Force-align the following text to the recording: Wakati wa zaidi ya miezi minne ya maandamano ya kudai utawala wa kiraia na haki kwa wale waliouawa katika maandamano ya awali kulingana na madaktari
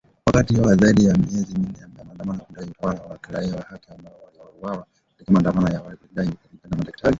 Wakati 0.25 0.55
wa 0.57 0.75
zaidi 0.75 1.05
ya 1.05 1.13
miezi 1.17 1.53
minne 1.53 1.79
ya 1.81 1.87
maandamano 1.97 2.39
ya 2.39 2.45
kudai 2.45 2.67
utawala 2.69 2.99
wa 3.01 3.17
kiraia 3.17 3.55
na 3.55 3.61
haki 3.61 3.87
kwa 3.87 4.11
wale 4.13 4.39
waliouawa 4.39 4.85
katika 5.17 5.31
maandamano 5.33 5.67
ya 5.73 5.79
awali 5.79 5.97
kulingana 5.97 6.31
na 6.69 6.77
madaktari 6.77 7.09